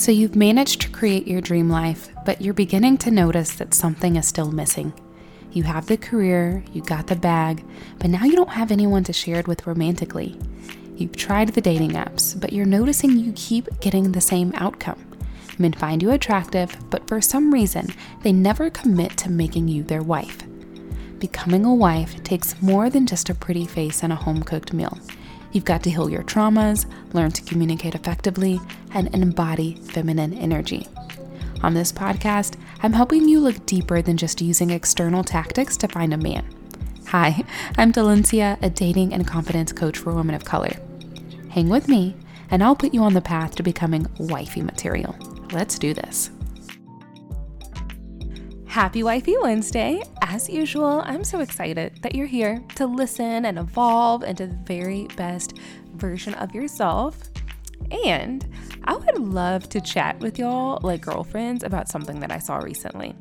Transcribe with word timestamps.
So 0.00 0.10
you've 0.10 0.34
managed 0.34 0.80
to 0.80 0.88
create 0.88 1.28
your 1.28 1.42
dream 1.42 1.68
life, 1.68 2.08
but 2.24 2.40
you're 2.40 2.54
beginning 2.54 2.96
to 2.98 3.10
notice 3.10 3.56
that 3.56 3.74
something 3.74 4.16
is 4.16 4.26
still 4.26 4.50
missing. 4.50 4.94
You 5.52 5.64
have 5.64 5.88
the 5.88 5.98
career, 5.98 6.64
you 6.72 6.80
got 6.80 7.08
the 7.08 7.16
bag, 7.16 7.62
but 7.98 8.08
now 8.08 8.24
you 8.24 8.34
don't 8.34 8.48
have 8.48 8.72
anyone 8.72 9.04
to 9.04 9.12
share 9.12 9.38
it 9.38 9.46
with 9.46 9.66
romantically. 9.66 10.38
You've 10.96 11.16
tried 11.16 11.50
the 11.50 11.60
dating 11.60 11.90
apps, 11.90 12.40
but 12.40 12.54
you're 12.54 12.64
noticing 12.64 13.18
you 13.18 13.34
keep 13.36 13.68
getting 13.80 14.10
the 14.10 14.22
same 14.22 14.54
outcome. 14.54 15.04
Men 15.58 15.74
find 15.74 16.02
you 16.02 16.12
attractive, 16.12 16.74
but 16.88 17.06
for 17.06 17.20
some 17.20 17.52
reason, 17.52 17.88
they 18.22 18.32
never 18.32 18.70
commit 18.70 19.18
to 19.18 19.30
making 19.30 19.68
you 19.68 19.82
their 19.82 20.02
wife. 20.02 20.38
Becoming 21.18 21.66
a 21.66 21.74
wife 21.74 22.22
takes 22.24 22.62
more 22.62 22.88
than 22.88 23.06
just 23.06 23.28
a 23.28 23.34
pretty 23.34 23.66
face 23.66 24.02
and 24.02 24.14
a 24.14 24.16
home 24.16 24.44
cooked 24.44 24.72
meal. 24.72 24.98
You've 25.52 25.64
got 25.64 25.82
to 25.82 25.90
heal 25.90 26.08
your 26.08 26.22
traumas, 26.22 26.86
learn 27.12 27.32
to 27.32 27.42
communicate 27.42 27.94
effectively, 27.94 28.60
and 28.94 29.12
embody 29.14 29.74
feminine 29.76 30.32
energy. 30.34 30.86
On 31.62 31.74
this 31.74 31.92
podcast, 31.92 32.56
I'm 32.82 32.92
helping 32.92 33.28
you 33.28 33.40
look 33.40 33.66
deeper 33.66 34.00
than 34.00 34.16
just 34.16 34.40
using 34.40 34.70
external 34.70 35.24
tactics 35.24 35.76
to 35.78 35.88
find 35.88 36.14
a 36.14 36.16
man. 36.16 36.44
Hi, 37.08 37.42
I'm 37.76 37.92
Delencia, 37.92 38.62
a 38.62 38.70
dating 38.70 39.12
and 39.12 39.26
confidence 39.26 39.72
coach 39.72 39.98
for 39.98 40.14
women 40.14 40.34
of 40.34 40.44
color. 40.44 40.76
Hang 41.50 41.68
with 41.68 41.88
me, 41.88 42.14
and 42.50 42.62
I'll 42.62 42.76
put 42.76 42.94
you 42.94 43.02
on 43.02 43.14
the 43.14 43.20
path 43.20 43.56
to 43.56 43.62
becoming 43.62 44.06
wifey 44.18 44.62
material. 44.62 45.16
Let's 45.52 45.78
do 45.78 45.92
this. 45.92 46.30
Happy 48.70 49.02
Wifey 49.02 49.34
Wednesday. 49.36 50.00
As 50.22 50.48
usual, 50.48 51.02
I'm 51.04 51.24
so 51.24 51.40
excited 51.40 51.98
that 52.02 52.14
you're 52.14 52.28
here 52.28 52.62
to 52.76 52.86
listen 52.86 53.44
and 53.44 53.58
evolve 53.58 54.22
into 54.22 54.46
the 54.46 54.54
very 54.64 55.08
best 55.16 55.58
version 55.94 56.34
of 56.34 56.54
yourself. 56.54 57.18
And 58.06 58.48
I 58.84 58.94
would 58.94 59.18
love 59.18 59.68
to 59.70 59.80
chat 59.80 60.20
with 60.20 60.38
y'all, 60.38 60.78
like 60.84 61.00
girlfriends, 61.00 61.64
about 61.64 61.88
something 61.88 62.20
that 62.20 62.30
I 62.30 62.38
saw 62.38 62.58
recently. 62.58 63.16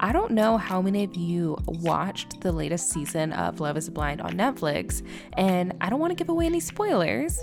I 0.00 0.12
don't 0.12 0.32
know 0.32 0.58
how 0.58 0.82
many 0.82 1.02
of 1.02 1.16
you 1.16 1.56
watched 1.64 2.42
the 2.42 2.52
latest 2.52 2.90
season 2.90 3.32
of 3.32 3.60
Love 3.60 3.78
is 3.78 3.88
Blind 3.88 4.20
on 4.20 4.34
Netflix, 4.34 5.02
and 5.38 5.72
I 5.80 5.88
don't 5.88 5.98
want 5.98 6.10
to 6.10 6.14
give 6.14 6.28
away 6.28 6.44
any 6.44 6.60
spoilers, 6.60 7.42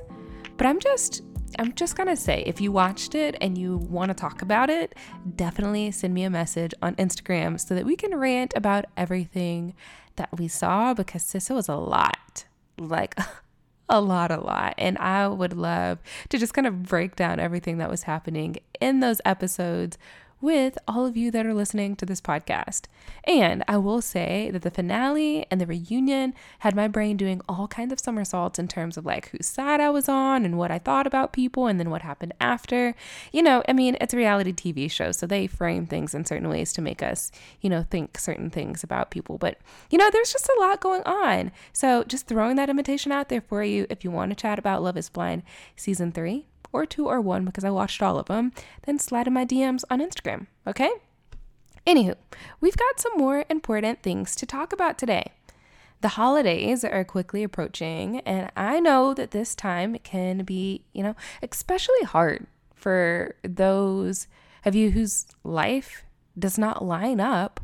but 0.57 0.67
I'm 0.67 0.79
just 0.79 1.23
I'm 1.59 1.73
just 1.73 1.95
gonna 1.95 2.15
say, 2.15 2.43
if 2.45 2.59
you 2.61 2.71
watched 2.71 3.15
it 3.15 3.35
and 3.41 3.57
you 3.57 3.77
want 3.77 4.09
to 4.09 4.13
talk 4.13 4.41
about 4.41 4.69
it, 4.69 4.95
definitely 5.35 5.91
send 5.91 6.13
me 6.13 6.23
a 6.23 6.29
message 6.29 6.73
on 6.81 6.95
Instagram 6.95 7.59
so 7.59 7.75
that 7.75 7.85
we 7.85 7.95
can 7.95 8.15
rant 8.15 8.53
about 8.55 8.85
everything 8.97 9.73
that 10.15 10.37
we 10.37 10.47
saw 10.47 10.93
because 10.93 11.31
this 11.31 11.49
was 11.49 11.67
a 11.67 11.75
lot. 11.75 12.45
Like, 12.77 13.17
a 13.89 14.01
lot, 14.01 14.31
a 14.31 14.39
lot. 14.39 14.73
And 14.77 14.97
I 14.97 15.27
would 15.27 15.53
love 15.53 15.99
to 16.29 16.37
just 16.37 16.53
kind 16.53 16.67
of 16.67 16.83
break 16.83 17.15
down 17.15 17.39
everything 17.39 17.77
that 17.77 17.89
was 17.89 18.03
happening 18.03 18.57
in 18.81 18.99
those 18.99 19.21
episodes 19.25 19.97
with 20.41 20.77
all 20.87 21.05
of 21.05 21.17
you 21.17 21.31
that 21.31 21.45
are 21.45 21.53
listening 21.53 21.95
to 21.95 22.05
this 22.05 22.21
podcast. 22.21 22.83
And 23.23 23.63
I 23.67 23.77
will 23.77 24.01
say 24.01 24.49
that 24.51 24.61
the 24.61 24.71
finale 24.71 25.45
and 25.49 25.59
the 25.59 25.65
reunion 25.65 26.33
had 26.59 26.75
my 26.75 26.87
brain 26.87 27.17
doing 27.17 27.41
all 27.47 27.67
kinds 27.67 27.91
of 27.93 27.99
somersaults 27.99 28.59
in 28.59 28.67
terms 28.67 28.97
of 28.97 29.05
like 29.05 29.29
whose 29.29 29.47
side 29.47 29.79
I 29.79 29.89
was 29.89 30.07
on 30.07 30.45
and 30.45 30.57
what 30.57 30.71
I 30.71 30.79
thought 30.79 31.07
about 31.07 31.33
people 31.33 31.67
and 31.67 31.79
then 31.79 31.89
what 31.89 32.01
happened 32.01 32.33
after. 32.39 32.95
You 33.31 33.41
know, 33.41 33.63
I 33.67 33.73
mean, 33.73 33.97
it's 33.99 34.13
a 34.13 34.17
reality 34.17 34.53
TV 34.53 34.89
show, 34.89 35.11
so 35.11 35.25
they 35.25 35.47
frame 35.47 35.85
things 35.85 36.13
in 36.13 36.25
certain 36.25 36.49
ways 36.49 36.73
to 36.73 36.81
make 36.81 37.01
us, 37.01 37.31
you 37.61 37.69
know, 37.69 37.83
think 37.83 38.17
certain 38.17 38.49
things 38.49 38.83
about 38.83 39.11
people. 39.11 39.37
But, 39.37 39.57
you 39.89 39.97
know, 39.97 40.09
there's 40.11 40.31
just 40.31 40.49
a 40.49 40.59
lot 40.59 40.81
going 40.81 41.03
on. 41.03 41.51
So 41.73 42.03
just 42.03 42.27
throwing 42.27 42.55
that 42.57 42.69
invitation 42.69 43.11
out 43.11 43.29
there 43.29 43.41
for 43.41 43.63
you 43.63 43.87
if 43.89 44.03
you 44.03 44.11
want 44.11 44.31
to 44.31 44.35
chat 44.35 44.59
about 44.59 44.83
Love 44.83 44.97
is 44.97 45.09
Blind 45.09 45.43
season 45.75 46.11
three 46.11 46.47
or 46.71 46.85
two 46.85 47.07
or 47.07 47.21
one 47.21 47.45
because 47.45 47.63
I 47.63 47.69
watched 47.69 48.01
all 48.01 48.17
of 48.17 48.27
them, 48.27 48.51
then 48.85 48.99
slide 48.99 49.27
in 49.27 49.33
my 49.33 49.45
DMs 49.45 49.83
on 49.89 49.99
Instagram, 49.99 50.47
okay? 50.67 50.91
Anywho, 51.85 52.15
we've 52.59 52.77
got 52.77 52.99
some 52.99 53.13
more 53.15 53.45
important 53.49 54.01
things 54.01 54.35
to 54.35 54.45
talk 54.45 54.73
about 54.73 54.97
today. 54.97 55.31
The 56.01 56.09
holidays 56.09 56.83
are 56.83 57.03
quickly 57.03 57.43
approaching, 57.43 58.19
and 58.21 58.51
I 58.55 58.79
know 58.79 59.13
that 59.13 59.31
this 59.31 59.55
time 59.55 59.97
can 60.03 60.43
be, 60.43 60.83
you 60.93 61.03
know, 61.03 61.15
especially 61.41 62.03
hard 62.03 62.47
for 62.73 63.35
those 63.43 64.27
of 64.65 64.75
you 64.75 64.91
whose 64.91 65.25
life 65.43 66.03
does 66.37 66.57
not 66.57 66.83
line 66.83 67.19
up 67.19 67.59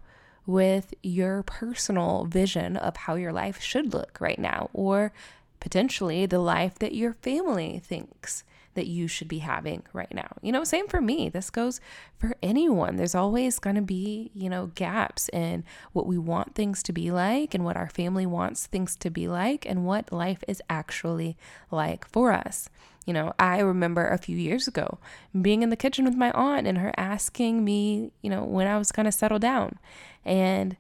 with 0.46 0.94
your 1.04 1.44
personal 1.44 2.26
vision 2.26 2.78
of 2.78 2.96
how 2.98 3.16
your 3.16 3.34
life 3.34 3.62
should 3.62 3.94
look 3.94 4.18
right 4.20 4.40
now, 4.40 4.70
or 4.74 5.12
potentially 5.60 6.26
the 6.26 6.40
life 6.40 6.80
that 6.80 6.96
your 6.96 7.14
family 7.14 7.80
thinks 7.84 8.44
that 8.74 8.88
you 8.88 9.08
should 9.08 9.28
be 9.28 9.40
having 9.40 9.84
right 9.94 10.14
now. 10.14 10.30
You 10.42 10.52
know, 10.52 10.64
same 10.64 10.88
for 10.88 11.02
me. 11.02 11.30
This 11.30 11.50
goes 11.50 11.82
for 12.18 12.36
anyone. 12.42 12.96
There's 12.96 13.16
always 13.16 13.60
going 13.60 13.76
to 13.76 13.82
be, 13.82 14.32
you 14.34 14.50
know, 14.50 14.72
gaps 14.76 15.30
in 15.30 15.64
what 15.94 16.08
we 16.08 16.18
want 16.18 16.56
things 16.56 16.82
to 16.84 16.94
be 16.94 17.12
like 17.12 17.54
and 17.54 17.66
what 17.66 17.78
our 17.78 17.90
family 17.90 18.26
wants 18.26 18.68
things 18.68 18.96
to 18.98 19.10
be 19.10 19.28
like 19.28 19.66
and 19.66 19.86
what 19.86 20.12
life 20.12 20.44
is 20.48 20.62
actually 20.70 21.38
like 21.70 22.08
for 22.08 22.32
us. 22.32 22.70
You 23.06 23.14
know, 23.14 23.34
I 23.40 23.60
remember 23.60 24.08
a 24.08 24.18
few 24.18 24.38
years 24.38 24.68
ago 24.68 25.00
being 25.40 25.64
in 25.64 25.70
the 25.70 25.76
kitchen 25.76 26.06
with 26.06 26.16
my 26.16 26.32
aunt 26.32 26.68
and 26.68 26.78
her 26.78 26.94
asking 26.98 27.66
me, 27.66 28.12
you 28.22 28.30
know, 28.30 28.44
when 28.44 28.68
I 28.68 28.78
was 28.78 28.92
going 28.92 29.06
to 29.06 29.12
settle 29.12 29.40
down. 29.40 29.80
And 30.24 30.78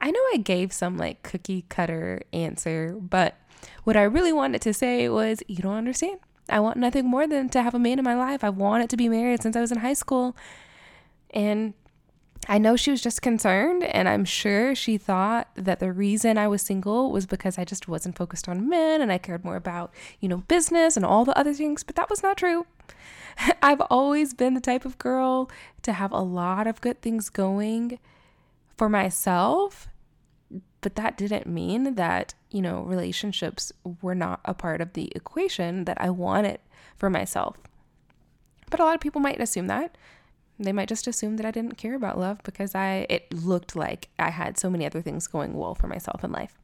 I 0.00 0.10
know 0.10 0.20
I 0.32 0.38
gave 0.38 0.72
some 0.72 0.96
like 0.96 1.22
cookie 1.22 1.64
cutter 1.68 2.22
answer, 2.32 2.96
but 2.98 3.36
what 3.84 3.96
I 3.96 4.02
really 4.02 4.32
wanted 4.32 4.62
to 4.62 4.74
say 4.74 5.08
was, 5.08 5.42
you 5.46 5.58
don't 5.58 5.76
understand. 5.76 6.18
I 6.52 6.60
want 6.60 6.76
nothing 6.76 7.06
more 7.06 7.26
than 7.26 7.48
to 7.50 7.62
have 7.62 7.74
a 7.74 7.78
man 7.78 7.98
in 7.98 8.04
my 8.04 8.14
life. 8.14 8.44
I've 8.44 8.56
wanted 8.56 8.90
to 8.90 8.96
be 8.96 9.08
married 9.08 9.42
since 9.42 9.56
I 9.56 9.60
was 9.60 9.72
in 9.72 9.78
high 9.78 9.94
school. 9.94 10.36
And 11.30 11.74
I 12.48 12.58
know 12.58 12.74
she 12.76 12.90
was 12.90 13.00
just 13.00 13.22
concerned, 13.22 13.84
and 13.84 14.08
I'm 14.08 14.24
sure 14.24 14.74
she 14.74 14.98
thought 14.98 15.48
that 15.54 15.78
the 15.78 15.92
reason 15.92 16.36
I 16.36 16.48
was 16.48 16.60
single 16.60 17.12
was 17.12 17.24
because 17.24 17.56
I 17.56 17.64
just 17.64 17.86
wasn't 17.86 18.18
focused 18.18 18.48
on 18.48 18.68
men 18.68 19.00
and 19.00 19.12
I 19.12 19.18
cared 19.18 19.44
more 19.44 19.54
about, 19.54 19.92
you 20.18 20.28
know, 20.28 20.38
business 20.48 20.96
and 20.96 21.06
all 21.06 21.24
the 21.24 21.38
other 21.38 21.54
things, 21.54 21.84
but 21.84 21.94
that 21.94 22.10
was 22.10 22.22
not 22.22 22.36
true. 22.36 22.66
I've 23.62 23.80
always 23.82 24.34
been 24.34 24.54
the 24.54 24.60
type 24.60 24.84
of 24.84 24.98
girl 24.98 25.50
to 25.82 25.92
have 25.92 26.10
a 26.10 26.20
lot 26.20 26.66
of 26.66 26.80
good 26.80 27.00
things 27.00 27.30
going 27.30 28.00
for 28.76 28.88
myself 28.88 29.88
but 30.82 30.96
that 30.96 31.16
didn't 31.16 31.46
mean 31.46 31.94
that, 31.94 32.34
you 32.50 32.60
know, 32.60 32.82
relationships 32.82 33.72
were 34.02 34.14
not 34.14 34.40
a 34.44 34.52
part 34.52 34.80
of 34.80 34.92
the 34.92 35.10
equation 35.14 35.84
that 35.84 35.98
I 36.00 36.10
wanted 36.10 36.58
for 36.96 37.08
myself. 37.08 37.56
But 38.68 38.80
a 38.80 38.84
lot 38.84 38.96
of 38.96 39.00
people 39.00 39.20
might 39.20 39.40
assume 39.40 39.68
that. 39.68 39.96
They 40.58 40.72
might 40.72 40.88
just 40.88 41.06
assume 41.06 41.36
that 41.36 41.46
I 41.46 41.50
didn't 41.50 41.78
care 41.78 41.94
about 41.94 42.18
love 42.18 42.40
because 42.42 42.74
I 42.74 43.06
it 43.08 43.32
looked 43.32 43.74
like 43.74 44.08
I 44.18 44.30
had 44.30 44.58
so 44.58 44.68
many 44.68 44.84
other 44.84 45.00
things 45.00 45.26
going 45.26 45.54
well 45.54 45.74
for 45.74 45.86
myself 45.86 46.22
in 46.24 46.32
life. 46.32 46.58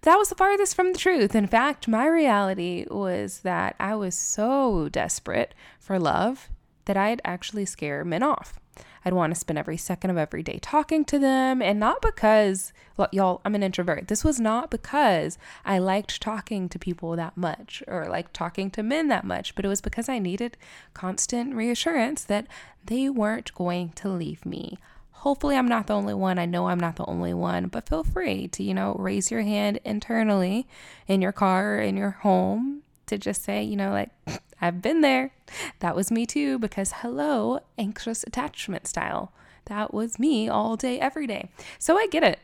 But 0.00 0.12
that 0.12 0.16
was 0.16 0.30
the 0.30 0.34
farthest 0.34 0.74
from 0.74 0.92
the 0.92 0.98
truth. 0.98 1.34
In 1.34 1.46
fact, 1.46 1.88
my 1.88 2.06
reality 2.06 2.86
was 2.90 3.40
that 3.40 3.74
I 3.78 3.94
was 3.94 4.14
so 4.14 4.88
desperate 4.88 5.54
for 5.78 5.98
love 5.98 6.48
that 6.86 6.96
I'd 6.96 7.20
actually 7.24 7.66
scare 7.66 8.04
men 8.04 8.22
off. 8.22 8.58
I'd 9.04 9.12
want 9.12 9.32
to 9.32 9.40
spend 9.40 9.58
every 9.58 9.76
second 9.76 10.10
of 10.10 10.18
every 10.18 10.42
day 10.42 10.58
talking 10.60 11.04
to 11.06 11.18
them. 11.18 11.62
And 11.62 11.80
not 11.80 12.02
because, 12.02 12.72
y'all, 13.12 13.40
I'm 13.44 13.54
an 13.54 13.62
introvert. 13.62 14.08
This 14.08 14.24
was 14.24 14.38
not 14.38 14.70
because 14.70 15.38
I 15.64 15.78
liked 15.78 16.20
talking 16.20 16.68
to 16.68 16.78
people 16.78 17.16
that 17.16 17.36
much 17.36 17.82
or 17.86 18.06
like 18.08 18.32
talking 18.32 18.70
to 18.72 18.82
men 18.82 19.08
that 19.08 19.24
much, 19.24 19.54
but 19.54 19.64
it 19.64 19.68
was 19.68 19.80
because 19.80 20.08
I 20.08 20.18
needed 20.18 20.56
constant 20.94 21.54
reassurance 21.54 22.24
that 22.24 22.46
they 22.84 23.08
weren't 23.08 23.54
going 23.54 23.90
to 23.96 24.08
leave 24.08 24.44
me. 24.44 24.78
Hopefully, 25.12 25.54
I'm 25.54 25.68
not 25.68 25.86
the 25.86 25.94
only 25.94 26.14
one. 26.14 26.38
I 26.38 26.46
know 26.46 26.68
I'm 26.68 26.80
not 26.80 26.96
the 26.96 27.04
only 27.04 27.34
one, 27.34 27.66
but 27.66 27.86
feel 27.86 28.04
free 28.04 28.48
to, 28.48 28.62
you 28.62 28.72
know, 28.72 28.96
raise 28.98 29.30
your 29.30 29.42
hand 29.42 29.78
internally 29.84 30.66
in 31.06 31.20
your 31.20 31.32
car, 31.32 31.78
in 31.78 31.96
your 31.96 32.12
home, 32.12 32.82
to 33.04 33.18
just 33.18 33.44
say, 33.44 33.62
you 33.62 33.76
know, 33.76 33.90
like, 33.90 34.08
I've 34.60 34.82
been 34.82 35.00
there. 35.00 35.32
That 35.80 35.96
was 35.96 36.10
me 36.10 36.26
too, 36.26 36.58
because 36.58 36.92
hello, 36.96 37.60
anxious 37.78 38.22
attachment 38.24 38.86
style. 38.86 39.32
That 39.66 39.92
was 39.94 40.18
me 40.18 40.48
all 40.48 40.76
day, 40.76 40.98
every 41.00 41.26
day. 41.26 41.50
So 41.78 41.96
I 41.96 42.06
get 42.06 42.22
it. 42.22 42.38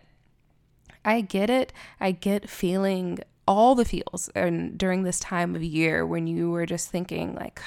I 1.04 1.20
get 1.20 1.50
it. 1.50 1.72
I 2.00 2.12
get 2.12 2.48
feeling 2.48 3.20
all 3.46 3.74
the 3.74 3.84
feels 3.84 4.28
and 4.34 4.76
during 4.76 5.04
this 5.04 5.20
time 5.20 5.54
of 5.54 5.62
year 5.62 6.04
when 6.04 6.26
you 6.26 6.50
were 6.50 6.66
just 6.66 6.90
thinking 6.90 7.32
like 7.36 7.60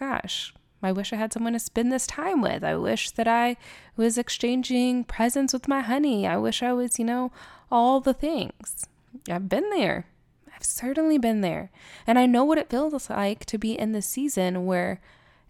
gosh 0.00 0.52
I 0.82 0.92
wish 0.92 1.12
I 1.12 1.16
had 1.16 1.32
someone 1.32 1.54
to 1.54 1.58
spend 1.58 1.90
this 1.90 2.06
time 2.06 2.40
with. 2.40 2.62
I 2.62 2.76
wish 2.76 3.10
that 3.12 3.26
I 3.26 3.56
was 3.96 4.18
exchanging 4.18 5.04
presents 5.04 5.52
with 5.52 5.68
my 5.68 5.80
honey. 5.80 6.26
I 6.26 6.36
wish 6.36 6.62
I 6.62 6.72
was, 6.74 6.98
you 6.98 7.04
know, 7.04 7.32
all 7.72 8.00
the 8.00 8.12
things. 8.14 8.86
I've 9.28 9.48
been 9.48 9.68
there. 9.70 10.06
I've 10.56 10.64
certainly 10.64 11.18
been 11.18 11.42
there. 11.42 11.70
And 12.06 12.18
I 12.18 12.24
know 12.24 12.42
what 12.42 12.56
it 12.56 12.70
feels 12.70 13.10
like 13.10 13.44
to 13.46 13.58
be 13.58 13.78
in 13.78 13.92
the 13.92 14.00
season 14.00 14.64
where 14.64 15.02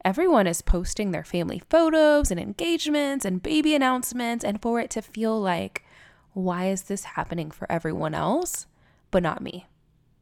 everyone 0.04 0.48
is 0.48 0.62
posting 0.62 1.12
their 1.12 1.24
family 1.24 1.62
photos 1.70 2.32
and 2.32 2.40
engagements 2.40 3.24
and 3.24 3.42
baby 3.42 3.74
announcements, 3.74 4.44
and 4.44 4.60
for 4.60 4.80
it 4.80 4.90
to 4.90 5.02
feel 5.02 5.40
like, 5.40 5.84
why 6.32 6.66
is 6.66 6.82
this 6.82 7.04
happening 7.04 7.50
for 7.50 7.70
everyone 7.70 8.14
else, 8.14 8.66
but 9.10 9.22
not 9.22 9.42
me? 9.42 9.66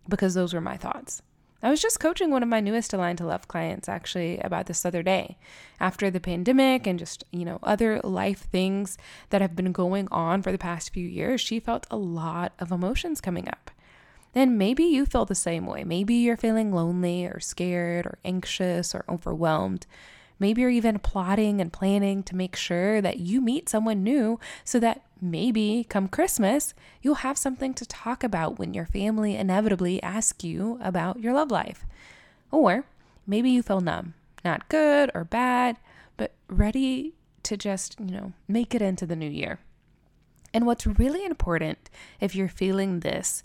Because 0.07 0.35
those 0.35 0.53
were 0.53 0.61
my 0.61 0.77
thoughts. 0.77 1.23
I 1.63 1.71
was 1.71 1.81
just 1.81 1.99
coaching 1.99 2.31
one 2.31 2.43
of 2.43 2.49
my 2.51 2.61
newest 2.61 2.93
Aligned 2.93 3.17
to 3.19 3.27
Love 3.27 3.49
clients 3.49 3.89
actually 3.89 4.39
about 4.41 4.67
this 4.67 4.85
other 4.85 5.03
day. 5.03 5.39
After 5.81 6.11
the 6.11 6.21
pandemic 6.21 6.87
and 6.87 6.99
just, 6.99 7.25
you 7.31 7.47
know, 7.47 7.59
other 7.63 8.03
life 8.05 8.41
things 8.51 8.99
that 9.31 9.41
have 9.41 9.57
been 9.57 9.73
going 9.73 10.07
on 10.11 10.43
for 10.43 10.53
the 10.53 10.59
past 10.59 10.93
few 10.93 11.09
years, 11.09 11.41
she 11.41 11.59
felt 11.59 11.87
a 11.91 11.97
lot 11.97 12.53
of 12.59 12.71
emotions 12.71 13.23
coming 13.23 13.49
up. 13.49 13.71
And 14.35 14.59
maybe 14.59 14.85
you 14.85 15.07
feel 15.07 15.25
the 15.25 15.35
same 15.35 15.67
way. 15.67 15.85
Maybe 15.85 16.15
you're 16.15 16.37
feeling 16.37 16.73
lonely 16.73 17.25
or 17.25 17.39
scared 17.39 18.07
or 18.07 18.19
anxious 18.25 18.95
or 18.95 19.05
overwhelmed. 19.09 19.87
Maybe 20.41 20.63
you're 20.63 20.71
even 20.71 20.99
plotting 20.99 21.61
and 21.61 21.73
planning 21.73 22.25
to 22.25 22.35
make 22.35 22.57
sure 22.57 23.01
that 23.01 23.19
you 23.19 23.41
meet 23.41 23.69
someone 23.69 24.03
new 24.03 24.41
so 24.65 24.81
that 24.81 25.03
maybe 25.21 25.87
come 25.89 26.09
Christmas, 26.09 26.75
you'll 27.01 27.17
have 27.17 27.39
something 27.39 27.73
to 27.75 27.87
talk 27.87 28.25
about 28.25 28.59
when 28.59 28.75
your 28.75 28.87
family 28.87 29.37
inevitably 29.37 30.03
asks 30.03 30.45
you 30.45 30.79
about 30.83 31.21
your 31.21 31.33
love 31.33 31.53
life. 31.53 31.87
Or 32.51 32.85
maybe 33.27 33.51
you 33.51 33.63
feel 33.63 33.81
numb, 33.81 34.15
not 34.45 34.69
good 34.69 35.11
or 35.15 35.25
bad, 35.25 35.77
but 36.17 36.33
ready 36.49 37.15
to 37.45 37.57
just, 37.57 37.99
you 38.01 38.11
know, 38.11 38.33
make 38.49 38.75
it 38.75 38.83
into 38.83 39.07
the 39.07 39.17
new 39.17 39.31
year. 39.31 39.61
And 40.53 40.67
what's 40.67 40.87
really 40.87 41.25
important 41.25 41.91
if 42.21 42.35
you're 42.35 42.49
feeling 42.49 43.01
this 43.01 43.43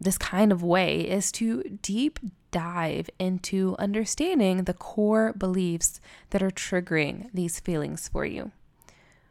this 0.00 0.18
kind 0.18 0.52
of 0.52 0.62
way 0.62 1.00
is 1.00 1.32
to 1.32 1.78
deep 1.82 2.18
dive 2.50 3.10
into 3.18 3.76
understanding 3.78 4.64
the 4.64 4.74
core 4.74 5.32
beliefs 5.32 6.00
that 6.30 6.42
are 6.42 6.50
triggering 6.50 7.28
these 7.34 7.60
feelings 7.60 8.08
for 8.08 8.24
you. 8.24 8.52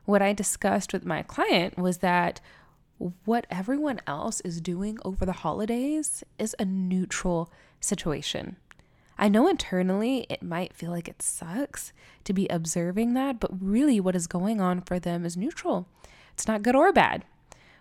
What 0.06 0.22
I 0.22 0.34
discussed 0.34 0.94
with 0.94 1.06
my 1.06 1.24
client 1.24 1.78
was 1.78 1.98
that 2.00 2.40
what 3.26 3.46
everyone 3.50 4.02
else 4.08 4.42
is 4.42 4.62
doing 4.62 4.98
over 5.04 5.26
the 5.26 5.34
holidays 5.34 6.24
is 6.40 6.56
a 6.58 6.66
neutral 6.66 7.52
situation. 7.80 8.58
I 9.18 9.30
know 9.30 9.48
internally 9.48 10.26
it 10.30 10.44
might 10.44 10.76
feel 10.76 10.92
like 10.92 11.08
it 11.08 11.22
sucks 11.22 11.92
to 12.24 12.34
be 12.34 12.48
observing 12.48 13.14
that, 13.14 13.40
but 13.40 13.52
really 13.60 14.00
what 14.00 14.16
is 14.16 14.28
going 14.28 14.62
on 14.62 14.82
for 14.82 15.00
them 15.00 15.26
is 15.26 15.36
neutral. 15.36 15.88
It's 16.34 16.48
not 16.48 16.62
good 16.62 16.76
or 16.76 16.94
bad. 16.94 17.26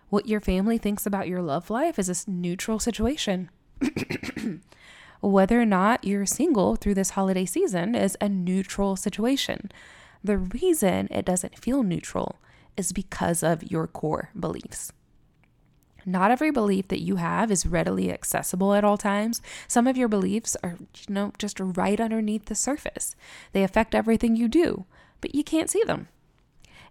What 0.08 0.29
your 0.29 0.41
family 0.41 0.79
thinks 0.79 1.05
about 1.05 1.29
your 1.29 1.43
love 1.43 1.69
life 1.69 1.99
is 1.99 2.08
a 2.08 2.31
neutral 2.31 2.79
situation. 2.79 3.50
Whether 5.20 5.61
or 5.61 5.67
not 5.67 6.05
you're 6.05 6.26
single 6.26 6.76
through 6.76 6.94
this 6.94 7.11
holiday 7.11 7.44
season 7.44 7.94
is 7.94 8.17
a 8.20 8.29
neutral 8.29 8.97
situation. 8.97 9.73
The 10.23 10.38
reason 10.38 11.08
it 11.11 11.25
doesn't 11.25 11.58
feel 11.58 11.82
neutral 11.82 12.37
is 12.76 12.93
because 12.93 13.43
of 13.43 13.70
your 13.70 13.87
core 13.87 14.31
beliefs. 14.38 14.93
Not 16.09 16.31
every 16.31 16.52
belief 16.52 16.87
that 16.88 17.02
you 17.02 17.17
have 17.17 17.50
is 17.50 17.67
readily 17.67 18.12
accessible 18.12 18.75
at 18.75 18.85
all 18.85 18.97
times. 18.97 19.43
Some 19.67 19.88
of 19.88 19.97
your 19.97 20.06
beliefs 20.06 20.56
are, 20.62 20.76
you 20.81 21.14
know, 21.14 21.32
just 21.37 21.59
right 21.59 22.00
underneath 22.00 22.44
the 22.44 22.55
surface. 22.55 23.17
They 23.50 23.64
affect 23.64 23.93
everything 23.93 24.37
you 24.37 24.47
do, 24.47 24.85
but 25.20 25.35
you 25.35 25.43
can't 25.43 25.69
see 25.69 25.82
them. 25.82 26.06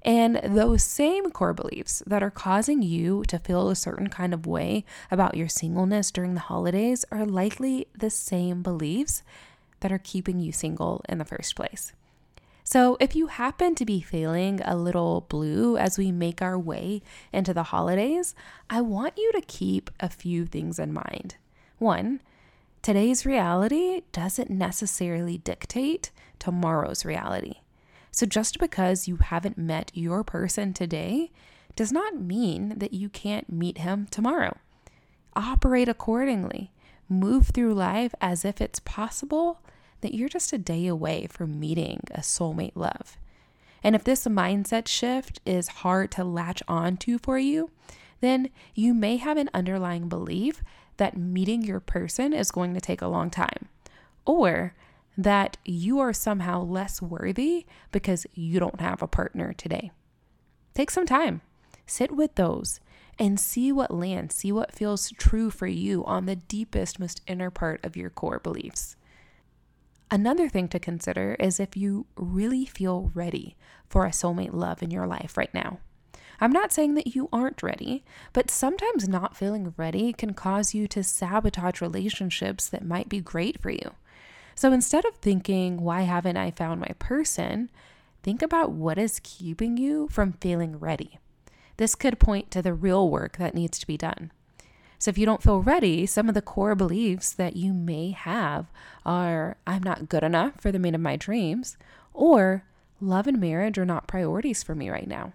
And 0.05 0.39
those 0.43 0.83
same 0.83 1.31
core 1.31 1.55
beliefs 1.55 2.03
that 2.05 2.21
are 2.21 2.29
causing 2.29 2.83
you 2.83 3.23
to 3.27 3.39
feel 3.39 3.69
a 3.69 3.75
certain 3.75 4.07
kind 4.07 4.35
of 4.35 4.45
way 4.45 4.85
about 5.09 5.35
your 5.35 5.49
singleness 5.49 6.11
during 6.11 6.35
the 6.35 6.41
holidays 6.41 7.05
are 7.11 7.25
likely 7.25 7.87
the 7.97 8.11
same 8.11 8.61
beliefs 8.61 9.23
that 9.79 9.91
are 9.91 9.97
keeping 9.97 10.39
you 10.39 10.51
single 10.51 11.03
in 11.09 11.17
the 11.17 11.25
first 11.25 11.55
place. 11.55 11.91
So, 12.63 12.97
if 12.99 13.15
you 13.15 13.27
happen 13.27 13.75
to 13.75 13.85
be 13.85 14.01
feeling 14.01 14.59
a 14.63 14.75
little 14.75 15.21
blue 15.21 15.75
as 15.77 15.97
we 15.97 16.11
make 16.11 16.41
our 16.41 16.57
way 16.57 17.01
into 17.33 17.53
the 17.53 17.63
holidays, 17.63 18.35
I 18.69 18.81
want 18.81 19.17
you 19.17 19.31
to 19.33 19.41
keep 19.41 19.89
a 19.99 20.09
few 20.09 20.45
things 20.45 20.79
in 20.79 20.93
mind. 20.93 21.35
One, 21.77 22.21
today's 22.81 23.25
reality 23.25 24.01
doesn't 24.11 24.49
necessarily 24.49 25.37
dictate 25.39 26.11
tomorrow's 26.39 27.05
reality. 27.05 27.55
So 28.15 28.25
just 28.25 28.59
because 28.59 29.09
you 29.09 29.17
haven't 29.17 29.57
met 29.57 29.91
your 29.93 30.23
person 30.23 30.71
today 30.73 31.31
does 31.75 31.91
not 31.91 32.15
mean 32.15 32.75
that 32.77 32.93
you 32.93 33.09
can't 33.09 33.51
meet 33.51 33.79
him 33.79 34.07
tomorrow. 34.09 34.55
Operate 35.35 35.89
accordingly. 35.89 36.71
Move 37.09 37.47
through 37.47 37.73
life 37.73 38.15
as 38.21 38.45
if 38.45 38.61
it's 38.61 38.79
possible 38.79 39.59
that 39.99 40.13
you're 40.13 40.29
just 40.29 40.53
a 40.53 40.57
day 40.57 40.87
away 40.87 41.27
from 41.29 41.59
meeting 41.59 41.99
a 42.11 42.21
soulmate 42.21 42.71
love. 42.73 43.17
And 43.83 43.97
if 43.97 44.05
this 44.05 44.23
mindset 44.25 44.87
shift 44.87 45.41
is 45.45 45.67
hard 45.83 46.09
to 46.11 46.23
latch 46.23 46.63
on 46.69 46.95
to 46.99 47.19
for 47.19 47.37
you, 47.37 47.69
then 48.21 48.49
you 48.73 48.93
may 48.93 49.17
have 49.17 49.35
an 49.35 49.49
underlying 49.53 50.07
belief 50.07 50.63
that 50.95 51.17
meeting 51.17 51.63
your 51.63 51.81
person 51.81 52.31
is 52.31 52.49
going 52.49 52.75
to 52.75 52.79
take 52.79 53.01
a 53.01 53.09
long 53.09 53.29
time. 53.29 53.67
Or 54.25 54.73
that 55.17 55.57
you 55.65 55.99
are 55.99 56.13
somehow 56.13 56.63
less 56.63 57.01
worthy 57.01 57.65
because 57.91 58.25
you 58.33 58.59
don't 58.59 58.81
have 58.81 59.01
a 59.01 59.07
partner 59.07 59.53
today. 59.53 59.91
Take 60.73 60.91
some 60.91 61.05
time, 61.05 61.41
sit 61.85 62.11
with 62.11 62.35
those, 62.35 62.79
and 63.17 63.39
see 63.39 63.71
what 63.71 63.91
lands, 63.91 64.35
see 64.35 64.51
what 64.51 64.73
feels 64.73 65.11
true 65.11 65.49
for 65.49 65.67
you 65.67 66.03
on 66.05 66.25
the 66.25 66.35
deepest, 66.35 66.99
most 66.99 67.21
inner 67.27 67.49
part 67.49 67.83
of 67.85 67.95
your 67.95 68.09
core 68.09 68.39
beliefs. 68.39 68.95
Another 70.11 70.49
thing 70.49 70.67
to 70.67 70.79
consider 70.79 71.35
is 71.39 71.59
if 71.59 71.75
you 71.75 72.05
really 72.15 72.65
feel 72.65 73.11
ready 73.13 73.55
for 73.87 74.05
a 74.05 74.11
soulmate 74.11 74.53
love 74.53 74.83
in 74.83 74.91
your 74.91 75.07
life 75.07 75.37
right 75.37 75.53
now. 75.53 75.79
I'm 76.39 76.51
not 76.51 76.73
saying 76.73 76.95
that 76.95 77.15
you 77.15 77.29
aren't 77.31 77.63
ready, 77.63 78.03
but 78.33 78.51
sometimes 78.51 79.07
not 79.07 79.37
feeling 79.37 79.73
ready 79.77 80.11
can 80.11 80.33
cause 80.33 80.73
you 80.73 80.87
to 80.89 81.03
sabotage 81.03 81.81
relationships 81.81 82.67
that 82.67 82.85
might 82.85 83.07
be 83.07 83.21
great 83.21 83.61
for 83.61 83.69
you. 83.69 83.91
So 84.55 84.71
instead 84.71 85.05
of 85.05 85.15
thinking, 85.15 85.81
why 85.81 86.01
haven't 86.01 86.37
I 86.37 86.51
found 86.51 86.79
my 86.79 86.91
person? 86.97 87.69
Think 88.23 88.41
about 88.41 88.71
what 88.71 88.97
is 88.97 89.19
keeping 89.21 89.77
you 89.77 90.07
from 90.09 90.33
feeling 90.33 90.79
ready. 90.79 91.19
This 91.77 91.93
could 91.93 92.19
point 92.19 92.49
to 92.51 92.61
the 92.61 92.73
real 92.73 93.09
work 93.09 93.37
that 93.37 93.53
needs 93.53 93.77
to 93.79 93.87
be 93.87 93.97
done. 93.97 94.31
So, 94.97 95.09
if 95.09 95.17
you 95.17 95.25
don't 95.25 95.43
feel 95.43 95.61
ready, 95.61 96.05
some 96.05 96.29
of 96.29 96.35
the 96.35 96.41
core 96.41 96.73
beliefs 96.73 97.33
that 97.33 97.57
you 97.57 97.73
may 97.73 98.11
have 98.11 98.67
are 99.05 99.57
I'm 99.67 99.83
not 99.83 100.07
good 100.09 100.23
enough 100.23 100.53
for 100.59 100.71
the 100.71 100.79
man 100.79 100.95
of 100.95 101.01
my 101.01 101.17
dreams, 101.17 101.77
or 102.13 102.63
love 103.01 103.27
and 103.27 103.39
marriage 103.39 103.77
are 103.77 103.85
not 103.85 104.07
priorities 104.07 104.63
for 104.63 104.73
me 104.73 104.89
right 104.89 105.07
now. 105.07 105.33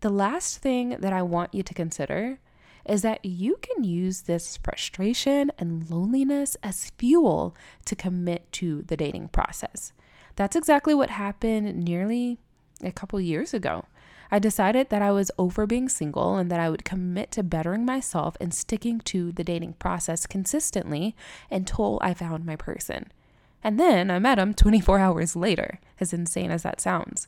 The 0.00 0.10
last 0.10 0.58
thing 0.58 0.90
that 1.00 1.12
I 1.12 1.22
want 1.22 1.54
you 1.54 1.62
to 1.62 1.74
consider 1.74 2.38
is 2.86 3.02
that 3.02 3.24
you 3.24 3.58
can 3.60 3.84
use 3.84 4.22
this 4.22 4.56
frustration 4.56 5.52
and 5.58 5.90
loneliness 5.90 6.56
as 6.62 6.92
fuel 6.98 7.54
to 7.84 7.96
commit 7.96 8.50
to 8.52 8.82
the 8.82 8.96
dating 8.96 9.28
process. 9.28 9.92
That's 10.36 10.56
exactly 10.56 10.94
what 10.94 11.10
happened 11.10 11.84
nearly 11.84 12.38
a 12.82 12.92
couple 12.92 13.20
years 13.20 13.52
ago. 13.52 13.84
I 14.30 14.38
decided 14.38 14.90
that 14.90 15.02
I 15.02 15.10
was 15.10 15.32
over 15.38 15.66
being 15.66 15.88
single 15.88 16.36
and 16.36 16.50
that 16.50 16.60
I 16.60 16.70
would 16.70 16.84
commit 16.84 17.32
to 17.32 17.42
bettering 17.42 17.84
myself 17.84 18.36
and 18.40 18.54
sticking 18.54 19.00
to 19.00 19.32
the 19.32 19.42
dating 19.42 19.74
process 19.74 20.26
consistently 20.26 21.16
until 21.50 21.98
I 22.00 22.14
found 22.14 22.46
my 22.46 22.54
person. 22.54 23.10
And 23.62 23.78
then 23.78 24.10
I 24.10 24.18
met 24.18 24.38
him 24.38 24.54
24 24.54 24.98
hours 24.98 25.36
later, 25.36 25.80
as 25.98 26.12
insane 26.12 26.50
as 26.50 26.62
that 26.62 26.80
sounds. 26.80 27.26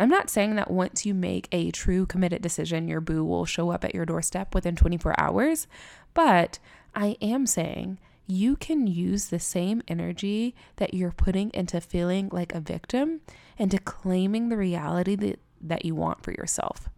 I'm 0.00 0.08
not 0.08 0.30
saying 0.30 0.56
that 0.56 0.70
once 0.70 1.04
you 1.04 1.12
make 1.12 1.46
a 1.52 1.70
true 1.70 2.06
committed 2.06 2.40
decision, 2.40 2.88
your 2.88 3.02
boo 3.02 3.22
will 3.22 3.44
show 3.44 3.70
up 3.70 3.84
at 3.84 3.94
your 3.94 4.06
doorstep 4.06 4.54
within 4.54 4.74
24 4.74 5.14
hours, 5.20 5.66
but 6.14 6.58
I 6.94 7.16
am 7.20 7.46
saying 7.46 7.98
you 8.26 8.56
can 8.56 8.86
use 8.86 9.26
the 9.26 9.38
same 9.38 9.82
energy 9.88 10.54
that 10.76 10.94
you're 10.94 11.12
putting 11.12 11.50
into 11.52 11.80
feeling 11.82 12.30
like 12.32 12.54
a 12.54 12.60
victim 12.60 13.20
into 13.58 13.78
claiming 13.78 14.48
the 14.48 14.56
reality 14.56 15.16
that, 15.16 15.38
that 15.60 15.84
you 15.84 15.94
want 15.94 16.24
for 16.24 16.30
yourself. 16.30 16.88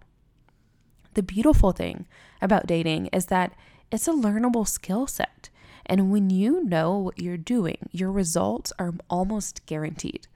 The 1.14 1.24
beautiful 1.24 1.72
thing 1.72 2.06
about 2.40 2.66
dating 2.66 3.06
is 3.06 3.26
that 3.26 3.52
it's 3.90 4.06
a 4.06 4.12
learnable 4.12 4.66
skill 4.66 5.08
set. 5.08 5.50
And 5.84 6.12
when 6.12 6.30
you 6.30 6.62
know 6.62 6.96
what 6.96 7.18
you're 7.18 7.36
doing, 7.36 7.88
your 7.90 8.12
results 8.12 8.72
are 8.78 8.94
almost 9.10 9.66
guaranteed. 9.66 10.28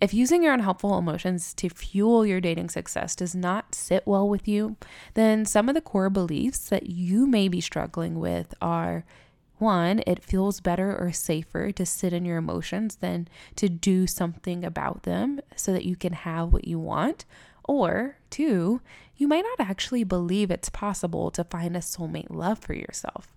If 0.00 0.14
using 0.14 0.42
your 0.42 0.54
unhelpful 0.54 0.96
emotions 0.96 1.52
to 1.54 1.68
fuel 1.68 2.24
your 2.24 2.40
dating 2.40 2.70
success 2.70 3.14
does 3.14 3.34
not 3.34 3.74
sit 3.74 4.06
well 4.06 4.26
with 4.26 4.48
you, 4.48 4.76
then 5.12 5.44
some 5.44 5.68
of 5.68 5.74
the 5.74 5.82
core 5.82 6.08
beliefs 6.08 6.70
that 6.70 6.86
you 6.86 7.26
may 7.26 7.48
be 7.48 7.60
struggling 7.60 8.18
with 8.18 8.54
are 8.62 9.04
one, 9.58 10.02
it 10.06 10.24
feels 10.24 10.60
better 10.60 10.96
or 10.96 11.12
safer 11.12 11.70
to 11.72 11.84
sit 11.84 12.14
in 12.14 12.24
your 12.24 12.38
emotions 12.38 12.96
than 12.96 13.28
to 13.56 13.68
do 13.68 14.06
something 14.06 14.64
about 14.64 15.02
them 15.02 15.38
so 15.54 15.70
that 15.74 15.84
you 15.84 15.96
can 15.96 16.14
have 16.14 16.50
what 16.50 16.66
you 16.66 16.78
want. 16.78 17.26
Or 17.64 18.16
two, 18.30 18.80
you 19.18 19.28
might 19.28 19.44
not 19.44 19.68
actually 19.68 20.02
believe 20.02 20.50
it's 20.50 20.70
possible 20.70 21.30
to 21.32 21.44
find 21.44 21.76
a 21.76 21.80
soulmate 21.80 22.30
love 22.30 22.58
for 22.58 22.72
yourself. 22.72 23.28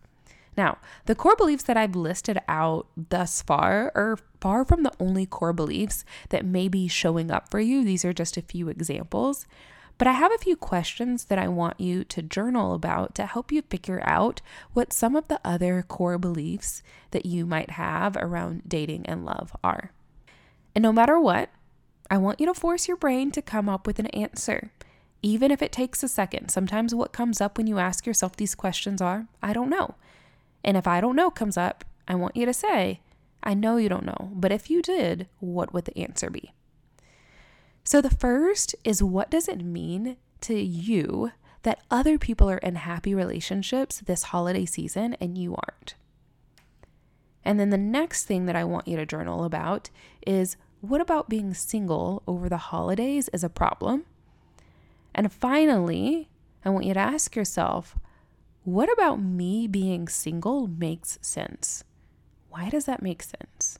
Now, 0.55 0.77
the 1.05 1.15
core 1.15 1.36
beliefs 1.36 1.63
that 1.63 1.77
I've 1.77 1.95
listed 1.95 2.39
out 2.48 2.88
thus 2.95 3.41
far 3.41 3.91
are 3.95 4.17
far 4.39 4.65
from 4.65 4.83
the 4.83 4.93
only 5.00 5.25
core 5.25 5.53
beliefs 5.53 6.05
that 6.29 6.45
may 6.45 6.67
be 6.67 6.88
showing 6.88 7.31
up 7.31 7.50
for 7.50 7.60
you. 7.60 7.83
These 7.83 8.05
are 8.05 8.13
just 8.13 8.38
a 8.38 8.41
few 8.41 8.69
examples. 8.69 9.48
But 9.98 10.07
I 10.07 10.13
have 10.13 10.33
a 10.33 10.39
few 10.39 10.55
questions 10.55 11.25
that 11.25 11.38
I 11.38 11.48
want 11.48 11.79
you 11.79 12.03
to 12.05 12.22
journal 12.22 12.74
about 12.74 13.15
to 13.15 13.25
help 13.25 13.51
you 13.51 13.62
figure 13.62 14.01
out 14.03 14.41
what 14.74 14.91
some 14.91 15.15
of 15.15 15.27
the 15.27 15.39
other 15.45 15.83
core 15.88 16.17
beliefs 16.17 16.81
that 17.12 17.25
you 17.25 17.45
might 17.45 17.72
have 17.72 18.17
around 18.17 18.63
dating 18.67 19.05
and 19.05 19.24
love 19.24 19.55
are. 19.63 19.91
And 20.75 20.81
no 20.81 20.91
matter 20.91 21.19
what, 21.19 21.50
I 22.10 22.17
want 22.17 22.39
you 22.39 22.48
to 22.48 22.53
force 22.53 22.88
your 22.88 22.98
brain 22.98 23.31
to 23.31 23.41
come 23.41 23.69
up 23.69 23.86
with 23.86 24.00
an 24.00 24.07
answer. 24.07 24.72
Even 25.22 25.51
if 25.51 25.62
it 25.62 25.72
takes 25.72 26.03
a 26.03 26.10
second, 26.10 26.50
sometimes 26.50 26.93
what 26.93 27.13
comes 27.13 27.39
up 27.39 27.57
when 27.57 27.67
you 27.67 27.79
ask 27.79 28.05
yourself 28.05 28.36
these 28.36 28.55
questions 28.55 29.01
are, 29.01 29.27
I 29.41 29.53
don't 29.53 29.69
know. 29.69 29.95
And 30.63 30.77
if 30.77 30.88
I 30.88 31.01
don't 31.01 31.15
know 31.15 31.29
comes 31.29 31.58
up, 31.58 31.84
I 32.08 32.15
want 32.15 32.36
you 32.36 32.46
to 32.46 32.53
say, 32.53 33.01
I 33.41 33.53
know 33.53 33.77
you 33.77 33.89
don't 33.89 34.05
know, 34.05 34.32
but 34.34 34.51
if 34.51 34.70
you 34.70 34.82
did, 34.82 35.27
what 35.39 35.74
would 35.74 35.86
the 35.86 35.98
answer 35.98 36.29
be? 36.29 36.53
So 37.84 38.01
the 38.01 38.10
first 38.10 38.75
is 38.84 39.03
what 39.03 39.29
does 39.29 39.48
it 39.48 39.63
mean 39.63 40.17
to 40.41 40.55
you 40.55 41.32
that 41.63 41.82
other 41.91 42.17
people 42.17 42.50
are 42.50 42.58
in 42.58 42.75
happy 42.75 43.13
relationships 43.13 44.00
this 44.00 44.24
holiday 44.24 44.65
season 44.65 45.15
and 45.20 45.38
you 45.38 45.55
aren't? 45.55 45.96
And 47.43 47.60
then 47.60 47.70
the 47.70 47.77
next 47.77 48.24
thing 48.24 48.46
that 48.46 48.55
I 48.55 48.63
want 48.63 48.88
you 48.88 48.96
to 48.96 49.05
journal 49.05 49.43
about 49.43 49.89
is 50.25 50.55
what 50.79 51.01
about 51.01 51.29
being 51.29 51.53
single 51.53 52.24
over 52.25 52.48
the 52.48 52.58
holidays 52.58 53.29
is 53.34 53.43
a 53.43 53.50
problem? 53.50 54.05
And 55.13 55.32
finally, 55.32 56.29
I 56.65 56.70
want 56.70 56.86
you 56.86 56.93
to 56.93 57.00
ask 57.00 57.36
yourself, 57.36 57.98
what 58.63 58.91
about 58.91 59.22
me 59.22 59.67
being 59.67 60.08
single 60.08 60.67
makes 60.67 61.20
sense? 61.22 61.84
Why 62.50 62.70
does 62.70 62.86
that 62.86 63.01
make 63.01 63.22
sense? 63.22 63.77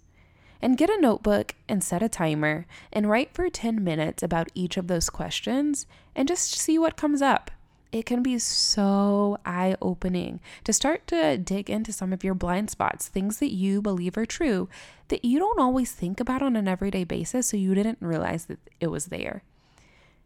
And 0.62 0.78
get 0.78 0.90
a 0.90 1.00
notebook 1.00 1.56
and 1.70 1.84
set 1.84 2.04
a 2.04 2.10
timer 2.10 2.66
and 2.92 3.10
write 3.10 3.34
for 3.34 3.50
10 3.50 3.84
minutes 3.84 4.24
about 4.24 4.50
each 4.54 4.76
of 4.76 4.88
those 4.88 5.10
questions 5.10 5.86
and 6.16 6.28
just 6.28 6.58
see 6.58 6.78
what 6.78 6.98
comes 6.98 7.22
up. 7.22 7.52
It 7.94 8.06
can 8.06 8.24
be 8.24 8.40
so 8.40 9.38
eye 9.46 9.76
opening 9.82 10.42
to 10.64 10.74
start 10.74 11.06
to 11.08 11.38
dig 11.38 11.70
into 11.70 11.94
some 11.94 12.12
of 12.12 12.24
your 12.24 12.34
blind 12.34 12.70
spots, 12.70 13.08
things 13.08 13.38
that 13.38 13.54
you 13.54 13.82
believe 13.82 14.18
are 14.18 14.26
true 14.26 14.68
that 15.10 15.24
you 15.24 15.38
don't 15.38 15.60
always 15.60 15.92
think 15.92 16.20
about 16.20 16.42
on 16.42 16.56
an 16.56 16.68
everyday 16.68 17.04
basis, 17.04 17.48
so 17.48 17.56
you 17.56 17.76
didn't 17.76 18.00
realize 18.02 18.46
that 18.46 18.60
it 18.80 18.88
was 18.88 19.06
there. 19.06 19.44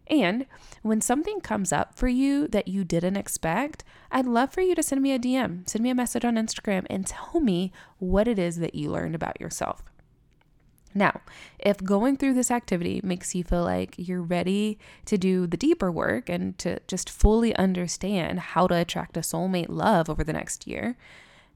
And 0.09 0.45
when 0.81 1.01
something 1.01 1.41
comes 1.41 1.73
up 1.73 1.95
for 1.95 2.07
you 2.07 2.47
that 2.47 2.67
you 2.67 2.83
didn't 2.83 3.17
expect, 3.17 3.83
I'd 4.11 4.25
love 4.25 4.53
for 4.53 4.61
you 4.61 4.73
to 4.75 4.83
send 4.83 5.01
me 5.01 5.13
a 5.13 5.19
DM, 5.19 5.67
send 5.67 5.83
me 5.83 5.89
a 5.89 5.95
message 5.95 6.23
on 6.23 6.35
Instagram, 6.35 6.85
and 6.89 7.05
tell 7.05 7.39
me 7.39 7.71
what 7.99 8.27
it 8.27 8.39
is 8.39 8.57
that 8.57 8.75
you 8.75 8.89
learned 8.89 9.15
about 9.15 9.39
yourself. 9.41 9.83
Now, 10.97 11.21
if 11.59 11.83
going 11.83 12.17
through 12.17 12.33
this 12.33 12.49
activity 12.49 13.01
makes 13.03 13.35
you 13.35 13.43
feel 13.43 13.63
like 13.63 13.93
you're 13.97 14.21
ready 14.21 14.79
to 15.05 15.17
do 15.17 15.45
the 15.45 15.57
deeper 15.57 15.91
work 15.91 16.27
and 16.27 16.57
to 16.57 16.79
just 16.87 17.09
fully 17.09 17.55
understand 17.55 18.39
how 18.39 18.67
to 18.67 18.75
attract 18.75 19.17
a 19.17 19.19
soulmate 19.19 19.69
love 19.69 20.09
over 20.09 20.23
the 20.23 20.33
next 20.33 20.65
year, 20.65 20.97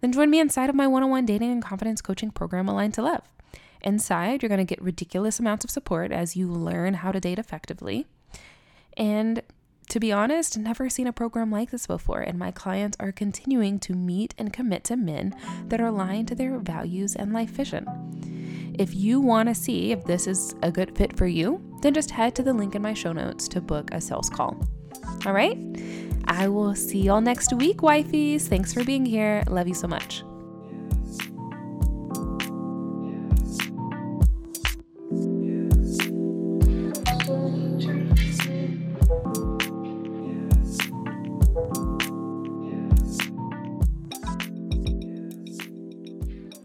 then 0.01 0.11
join 0.11 0.29
me 0.29 0.39
inside 0.39 0.69
of 0.69 0.75
my 0.75 0.85
one 0.85 1.03
on 1.03 1.09
one 1.09 1.25
dating 1.25 1.51
and 1.51 1.63
confidence 1.63 2.01
coaching 2.01 2.31
program, 2.31 2.67
Aligned 2.67 2.93
to 2.95 3.01
Love. 3.01 3.23
Inside, 3.81 4.43
you're 4.43 4.49
going 4.49 4.59
to 4.59 4.63
get 4.65 4.81
ridiculous 4.81 5.39
amounts 5.39 5.63
of 5.63 5.71
support 5.71 6.11
as 6.11 6.35
you 6.35 6.47
learn 6.47 6.95
how 6.95 7.11
to 7.11 7.19
date 7.19 7.39
effectively. 7.39 8.05
And 8.97 9.41
to 9.89 9.99
be 9.99 10.11
honest, 10.11 10.57
never 10.57 10.89
seen 10.89 11.07
a 11.07 11.13
program 11.13 11.51
like 11.51 11.71
this 11.71 11.85
before, 11.85 12.21
and 12.21 12.39
my 12.39 12.51
clients 12.51 12.95
are 12.99 13.11
continuing 13.11 13.79
to 13.81 13.93
meet 13.93 14.33
and 14.37 14.53
commit 14.53 14.85
to 14.85 14.95
men 14.95 15.35
that 15.67 15.81
are 15.81 15.87
aligned 15.87 16.29
to 16.29 16.35
their 16.35 16.57
values 16.59 17.15
and 17.15 17.33
life 17.33 17.49
vision. 17.49 17.85
If 18.79 18.95
you 18.95 19.19
want 19.19 19.49
to 19.49 19.55
see 19.55 19.91
if 19.91 20.05
this 20.05 20.27
is 20.27 20.55
a 20.63 20.71
good 20.71 20.95
fit 20.97 21.17
for 21.17 21.27
you, 21.27 21.61
then 21.81 21.93
just 21.93 22.11
head 22.11 22.35
to 22.35 22.43
the 22.43 22.53
link 22.53 22.73
in 22.73 22.81
my 22.81 22.93
show 22.93 23.11
notes 23.11 23.49
to 23.49 23.59
book 23.59 23.89
a 23.91 23.99
sales 23.99 24.29
call. 24.29 24.57
All 25.25 25.33
right? 25.33 25.57
I 26.25 26.47
will 26.47 26.73
see 26.73 27.01
y'all 27.01 27.19
next 27.19 27.51
week, 27.53 27.79
wifeys. 27.79 28.43
Thanks 28.43 28.73
for 28.73 28.85
being 28.85 29.05
here. 29.05 29.43
Love 29.49 29.67
you 29.67 29.73
so 29.73 29.87
much. 29.87 30.23